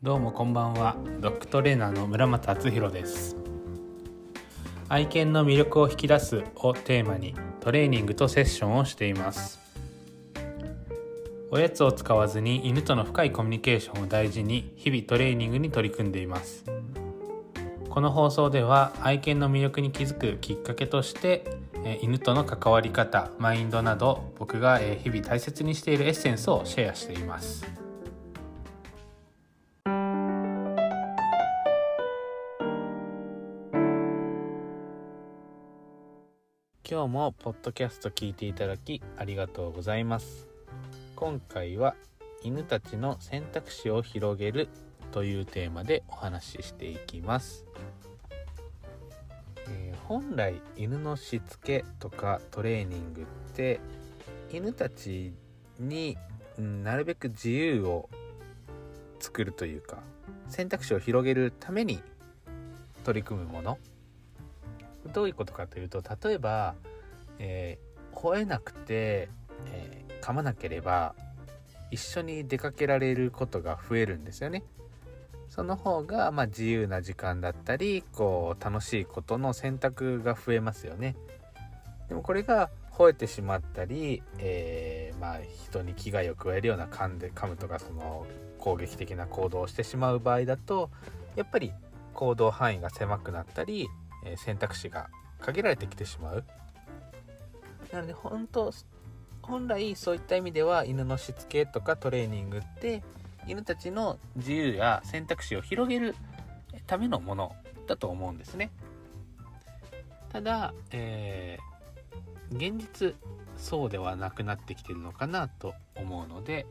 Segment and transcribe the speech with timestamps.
[0.00, 0.94] どうもこんばんは。
[1.18, 3.36] ドッグトレーナーの村松敦弘です。
[4.88, 9.58] 愛犬の魅力を引き出すをテーマにトレーニングとセッションをしています。
[11.50, 16.64] おやつを使わずに犬との深いコミュニケーションを大事に日々トレーニングに取り組んでいます。
[17.90, 21.44] この放送では愛犬の魅力に気づくきっかけとして
[22.00, 27.87] 犬との関わり方マインドなど僕が日々大切にしているエッセンスをシェアしています。
[36.90, 40.48] 今日もポッドキャスト聞いていただきありがとうございます。
[41.16, 41.94] 今回は
[42.42, 44.70] 犬たちの選択肢を広げる
[45.12, 47.66] というテーマでお話ししていきます、
[49.68, 53.80] えー、本来犬のしつけとかトレーニングって
[54.50, 55.34] 犬たち
[55.78, 56.16] に
[56.56, 58.08] なるべく自由を
[59.20, 59.98] 作るというか
[60.48, 62.00] 選択肢を広げるために
[63.04, 63.78] 取り組むもの。
[65.12, 66.74] どういうことかというと例えば、
[67.38, 69.28] えー、吠えなくて、
[69.66, 71.14] えー、噛まなければ
[71.90, 74.62] 一緒に出かけられることが増えるんですよね。
[75.48, 81.16] その方が、まあ、自由な時間だったりこう楽しいことの選択が増えますよね。
[82.08, 88.26] でもこれが吠えてしまったり、えー、まあ、人に危害を加えるような噛んで噛むとかその
[88.58, 90.90] 攻撃的な行動をしてしまう場合だと
[91.36, 91.72] やっぱり
[92.12, 93.88] 行動範囲が狭くなったり、
[94.32, 95.08] え選択肢が
[95.40, 96.44] 限られてきてしまう。
[97.92, 98.72] なので本当
[99.42, 103.02] 本来そういった意味では犬のしつけとかトレーニングって
[103.46, 106.14] 犬たちの自由や選択肢を広げる
[106.86, 107.56] ためのもの
[107.86, 108.70] だと思うんですね。
[110.30, 113.14] ただ、えー、現実
[113.56, 116.66] そうではなくなってきてるのかなと思うので、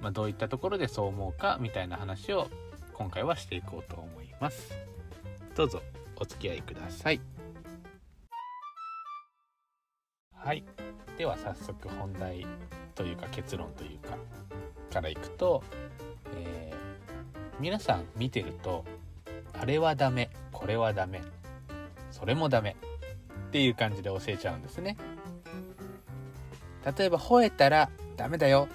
[0.00, 2.48] まあ、どういったところでそう思うかみたいな話を
[2.94, 4.72] 今回はしていこうと思います。
[5.56, 5.82] どうぞ
[6.22, 7.20] お付き合いください。
[10.32, 10.62] はい。
[11.18, 12.46] では早速本題
[12.94, 14.16] というか結論というか
[14.92, 15.64] からいくと、
[16.36, 18.84] えー、皆さん見てると
[19.52, 21.22] あれはダメこれはダメ
[22.12, 22.76] それもダメ
[23.48, 24.96] っていう感じで教えちゃうんですね
[26.96, 28.68] 例えば吠えたらダメだよ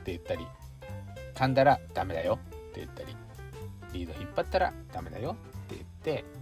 [0.00, 0.46] って言ったり
[1.34, 3.16] 噛んだらダメだよって言ったり
[3.92, 5.34] リード引っ張ったらダメだよっ
[5.68, 6.37] て言って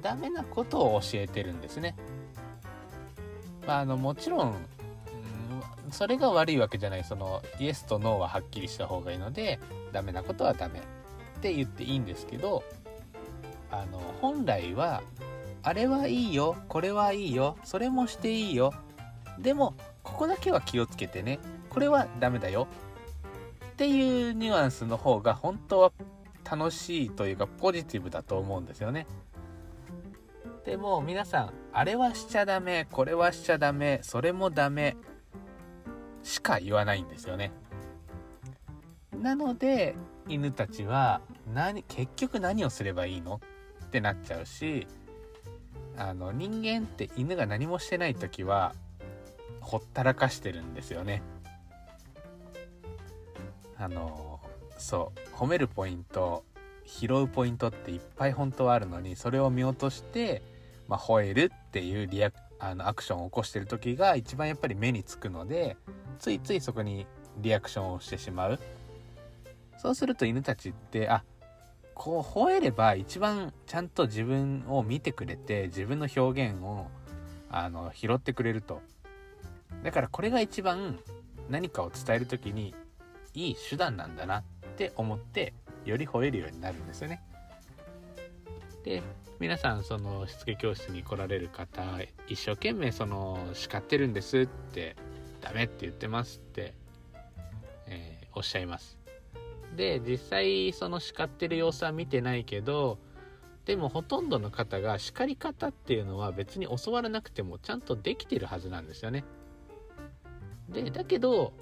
[0.00, 1.94] ダメなことを教えてるんですね。
[3.66, 4.52] まあ、あのもちろん、う
[5.88, 7.04] ん、それが悪いわけじゃない。
[7.04, 9.58] そのイエスとノーははっきりした方がいいので
[9.92, 10.82] ダメなことはダメっ
[11.40, 12.64] て言っていいんですけど
[13.70, 15.02] あの本来は
[15.62, 18.72] あれはいいよこれはいいよそれもしていいよ。
[19.38, 21.38] でもここだけは気をつけてね。
[21.68, 22.66] これはダメだよ。
[23.72, 25.92] っていうニュアンスの方が本当は
[26.50, 29.06] 楽しいというかポジティブだと思うんですよね。
[30.68, 34.98] でも皆さんあれはしちゃダメこれはしちゃダメそれもダメ
[36.22, 37.52] しか言わないんですよね。
[39.18, 39.96] なので
[40.28, 41.22] 犬たちは
[41.54, 43.40] 何結局何をすればいいの？
[43.82, 44.86] ってなっちゃうし
[45.96, 48.74] あの人間って犬が何もしてない時は
[49.60, 51.22] ほったらかしてるんですよね。
[53.78, 54.38] あの
[54.76, 56.44] そう褒めるポイント
[56.84, 60.42] 拾うポイントっていっぱい本当はあるのにそれを見落として
[60.88, 65.76] まあ、吠えるっていうリアあのアクションを起こしてる時が一番やっぱり目につくので
[66.18, 67.06] ついついそこに
[67.36, 68.58] リアクションをしてしまう。
[69.76, 71.22] そうすると犬たちってあ
[71.94, 76.88] こう吠えれば一番ちゃんと自分を見てくれて自分の表現を
[77.50, 78.82] あの拾ってくれると。
[79.84, 80.98] だからこれが一番
[81.48, 82.74] 何かを伝える時に
[83.34, 84.42] いい手段なんだなっ
[84.76, 85.52] て思って
[85.84, 87.22] より吠えるようになるんですよね。
[88.84, 89.02] で
[89.40, 91.82] 皆さんそのしつけ教室に来られる方
[92.26, 94.96] 一生懸命その叱ってるんですって
[95.40, 96.74] ダメって言ってますって、
[97.86, 98.98] えー、おっしゃいます。
[99.76, 102.98] で実際その叱ってる様子は見てないけど
[103.64, 109.24] でもほとんどの方が叱り方っていうのは別に教わらなくてもちゃんとできてるはずなんですよね。
[110.68, 111.52] でだけど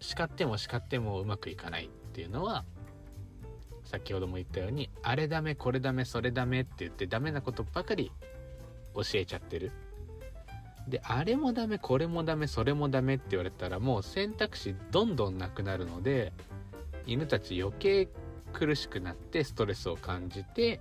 [0.00, 2.64] 叱っても叱ってもうまくいかないっていうのは
[3.88, 8.12] 先ほども言ったようにあれダメこれダメそれダメって言ってダメなことばかり
[8.94, 9.72] 教えちゃってる
[10.86, 16.34] であれもダメこれもダメそれもダメって言われたらもう選択肢どんどんなくなるので
[17.06, 18.08] 犬たち余計
[18.52, 20.80] 苦しくなってストレスを感じて、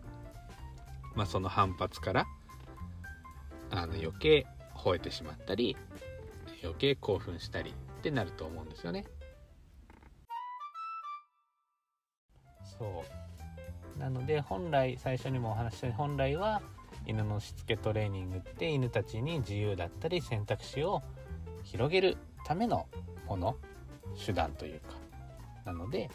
[1.15, 2.25] まあ、その反発から
[3.71, 4.45] あの余計
[4.75, 5.77] 吠えてしまったり
[6.61, 9.05] 余計興奮したりってなると思うんですよね。
[12.79, 13.17] そう。
[13.99, 16.61] なので本来最初にもお話ししたように本来は
[17.05, 21.01] 犬のしつけトレーニングって犬たちに自由だったり選択肢を
[21.63, 22.85] 広げるための
[23.27, 23.55] もの
[24.23, 24.87] 手段というか
[25.65, 26.09] なので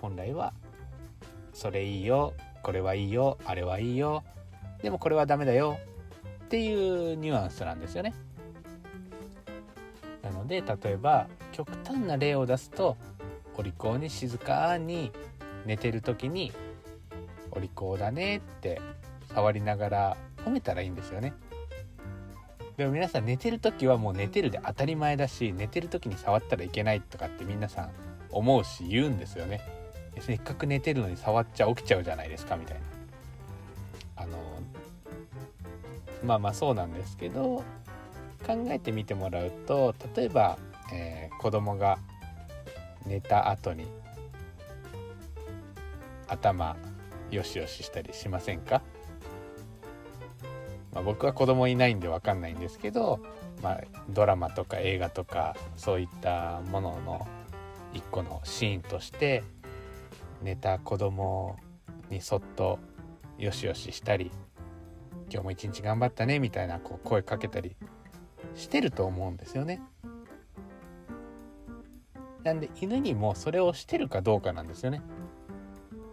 [0.00, 0.52] 本来は
[1.52, 4.24] それいいよこれはいいよあれはいいよ
[4.82, 5.78] でもこれはダメだよ
[6.44, 8.14] っていうニュアンスなんですよね。
[10.22, 12.96] なので例えば極端な例を出すと
[13.56, 15.12] お利口に静かに
[15.66, 16.52] 寝てる時に
[17.50, 18.80] 「お利口だね」って
[19.34, 21.32] 触りながら褒めたらいいんですよね。
[22.76, 27.90] でも皆さん寝てる時はもう寝てるで当たり前だし寝てる時に触ったらいけないとかって皆さん
[28.30, 29.60] 思うし言うんですよね。
[30.18, 32.80] せっかく寝てるのに触っちゃ起きちゃうじゃないですかみたいな。
[34.16, 34.38] あの
[36.24, 37.62] まあまあそうなんですけど
[38.46, 40.58] 考えてみてもらうと例えば、
[40.92, 41.98] えー、子供が
[43.06, 43.86] 寝た後に
[46.30, 46.76] 頭
[47.30, 48.82] よしよししたりしませんか、
[50.92, 53.20] まあ、僕は子供いないんで分かんないんですけど、
[53.62, 57.28] まあ、ドラマとか映画とかそういったものの
[57.92, 59.42] 一個のシーンとして
[60.42, 61.56] 寝た子供
[62.08, 62.78] にそっと
[63.38, 64.30] よしよししたり
[65.30, 67.76] 今日も一日頑張ったねみたいなこう声かけたり
[68.54, 69.80] してると思うんですよね。
[72.42, 75.02] なんで犬にもそれをしてるかどうかなんですよね。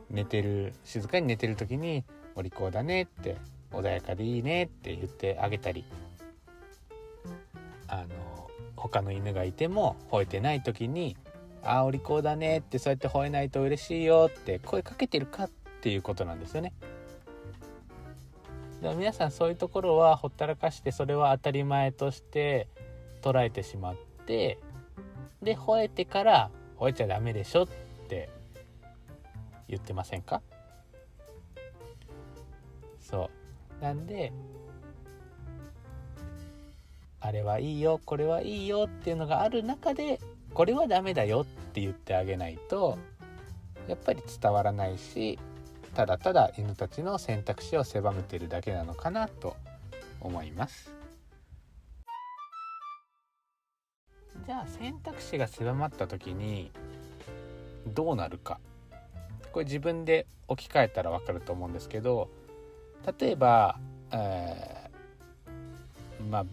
[0.09, 2.03] 寝てる静かに寝てる時に
[2.35, 3.37] 「お利口だね」って
[3.71, 5.85] 「穏やかでいいね」って言ってあげたり
[7.87, 11.17] あの他の犬がいても吠えてない時に
[11.63, 15.49] 「ああお利口だね」ってそうやって吠えないと嬉しいよって声かけてるかっ
[15.81, 16.73] ていうことなんですよね。
[18.81, 22.67] でも皆さんそういうところはほったらかしてそれは当たり前として
[23.23, 23.95] 捉えてしまっ
[24.27, 24.59] て
[25.41, 27.86] で吠えてから「吠えちゃダメでしょ」って
[29.67, 30.41] 言ってませんか？
[32.99, 33.29] そ
[33.79, 33.83] う。
[33.83, 34.33] なんで
[37.19, 40.19] あれはいいよこれはいいよっていうのがある中で
[40.53, 42.97] これはダメだよって言ってあげないと
[43.87, 45.37] やっぱり伝わらないし
[45.93, 49.55] ただただ犬たちの選択肢を狭めてるだけなのかなと
[50.21, 50.91] 思います。
[54.45, 56.71] じゃあ選択肢が狭まった時に
[57.87, 58.59] どうなるか。
[59.51, 62.29] これ自分で置き換えたら分かると思うんですけど
[63.19, 63.79] 例えば、
[64.11, 66.45] えー、まあ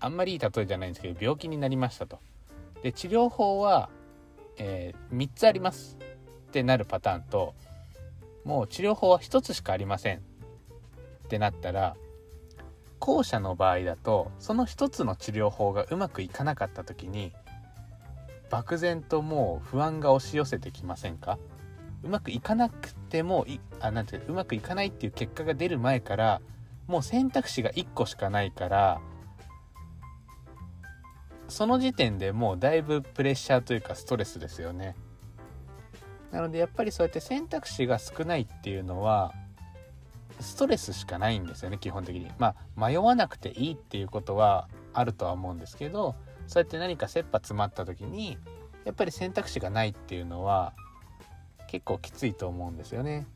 [0.00, 2.20] あんまりいい例えじゃないんですけど病気になりましたと。
[2.82, 3.90] で治療法は、
[4.56, 5.98] えー、3つあります
[6.48, 7.54] ってなるパターンと
[8.44, 10.20] もう治療法は1つしかありませんっ
[11.28, 11.96] てなったら
[13.00, 17.32] 後者の場合だとその1つの治療法がうまくいかなかった時に
[18.48, 21.38] 漠然ともう不安が押し寄せてきませんか？
[22.02, 26.40] うまくいかなくてもいあなんていううまくいかないっていう結果が出る前から
[26.86, 29.00] もう選択肢が1個しかないから
[31.48, 34.94] その時点でもうだいぶプレッシャーというかストレスですよね。
[36.30, 39.32] なのでやっぱりそうやって選択肢が少ないっていうのは
[40.40, 42.30] ストレスしかないんですよね基本的に。
[42.38, 46.16] まあ迷わなくていいっていうことはあるとは思うんですけど
[46.46, 48.38] そうやって何か切羽詰まった時に
[48.84, 50.74] やっぱり選択肢がないっていうのは
[51.68, 53.26] 結構きついと思うんですよね。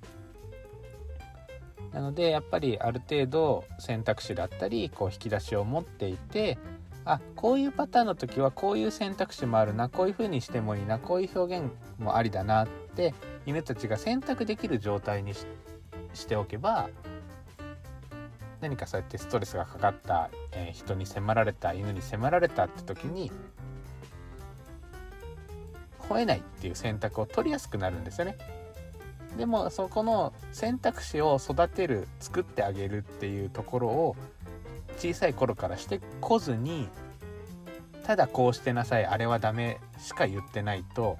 [1.93, 6.59] なのでやっぱりある程度選択肢だったりこう引き出しを持っていて
[7.05, 13.15] あこういうパターンの時はこういう選択肢もあるなこういう風にしてもいいなこういう表現もありだなって
[13.45, 16.89] 犬たちが選択できる状態にしておけば
[18.61, 23.33] 何かそうやってストレスがかかった、えー、人に迫られた犬に迫られたって時に
[26.13, 28.37] 吠えないっていう選択を取りやすくなるんですよね。
[29.37, 34.17] でもそこの選択肢を育てる作ってあげるっていうところを
[34.99, 36.89] 小さい頃からしてこずに
[38.05, 41.17] ただこうしてなさいあれはダメしか言ってないと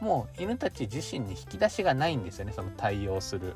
[0.00, 3.54] もう犬たち自身に引き出しがないんですよねその対応する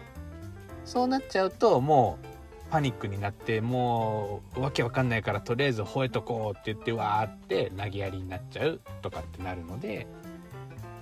[0.86, 2.26] そうなっちゃうともう
[2.70, 10.06] パニックになってもうわけわかんないからとりあえず吠えとこうって言ってわーって投げやりになっちゃうとかってなるので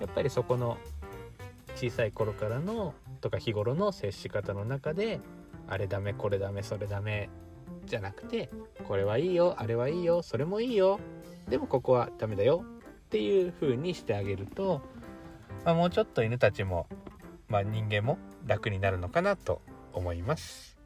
[0.00, 0.78] やっぱりそこの
[1.74, 5.20] 小さい頃からのとか日頃の接し方の中で
[5.68, 7.28] あれダメこれダメそれダメ
[7.86, 8.50] じゃなくて
[8.86, 11.00] これはいいよあれはいいよそれもいいよ
[11.48, 12.64] でもここはダメだよ
[13.06, 14.82] っていう風にしてあげると、
[15.64, 16.86] まあ、もうちょっと犬たちも、
[17.48, 19.60] まあ、人間も楽になるのかなと
[19.92, 20.76] 思います。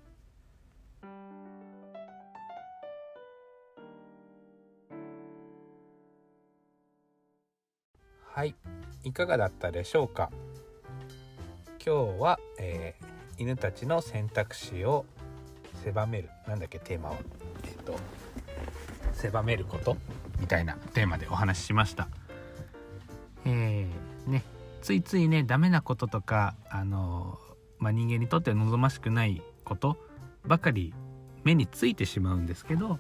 [8.33, 8.55] はい
[9.05, 10.31] いかがだったでしょうか？
[11.85, 15.07] 今日は、えー、犬たちの選択肢を
[15.83, 16.29] 狭める。
[16.47, 17.17] なんだっけテーマは
[17.65, 17.97] えっ、ー、と
[19.15, 19.97] 狭めること？
[20.39, 22.09] みたいなテーマでお話ししました。
[23.47, 24.45] えー、ね
[24.83, 27.39] ついついねダメなこととかあの
[27.79, 29.97] まあ、人間にとって望ましくないこと
[30.47, 30.93] ばかり
[31.45, 32.99] 目についてしまうんですけど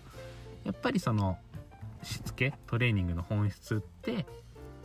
[0.64, 1.36] やっぱりその
[2.02, 4.24] しつけトレーニングの本質って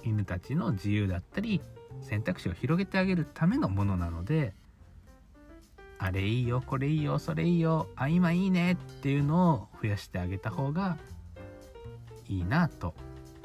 [0.05, 1.61] 犬たちの自由だったり
[2.01, 4.53] 選択肢を広げてあげるためのものなので
[5.97, 10.97] あれいいよこれいいよそれいいよあ今いいねっていうのを増やしてあげた方が
[12.27, 12.93] いいなと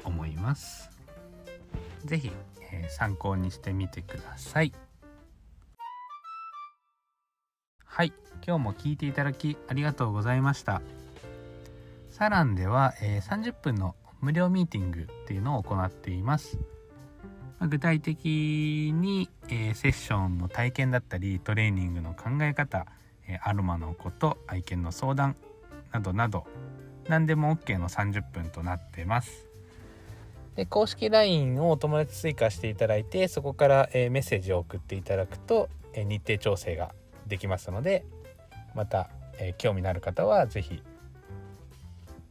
[0.03, 0.89] 思います。
[2.05, 2.31] 是非、
[2.71, 4.73] えー、参考にしてみてください。
[7.85, 8.13] はい
[8.45, 10.81] 今日も聞いていただきありがとうございました
[12.09, 16.59] サランでは、えー、30分の無料ミーティングっていうのを行っています。
[17.67, 22.87] 具体的に、えー、セッションの体験だったりトレーニングの考え方、
[23.27, 25.35] えー、アロマのこと愛犬の相談
[25.91, 26.45] などなど
[27.07, 29.47] 何でも OK の30分となってます。
[30.55, 36.93] で公式 LINE をお友達追加していただいてそこから、えー、メッセージを送っていただくと、え日程調整が
[37.27, 38.05] できますので
[38.75, 40.83] また、え興味のある方は是非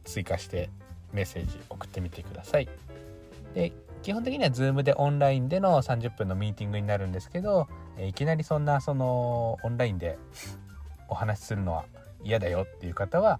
[0.03, 0.69] 追加して
[1.13, 2.69] メッセージ送ってみてください。
[3.53, 7.67] で基本的には Zoom でオンラインでの30分のミーティングになるんですけど、
[7.99, 10.17] いきなりそんなそのオンラインで
[11.07, 11.85] お話しするのは
[12.23, 13.39] 嫌だよっていう方は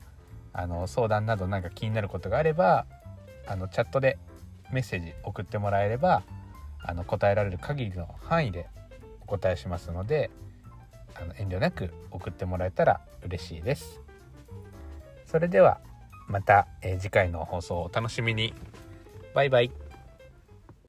[0.54, 2.86] あの相談など何か気になることがあれば
[3.48, 4.20] あのチャットで
[4.72, 6.24] メッセージ送ってもらえれば
[6.84, 8.68] あの答えられる限りの範囲で
[9.22, 10.30] お答えしますので
[11.16, 14.00] あの遠慮なく送ってもらえたら嬉しいです。
[15.26, 15.80] それでは
[16.32, 18.54] また、え、次回の放送をお楽しみに。
[19.36, 19.81] バイバイ。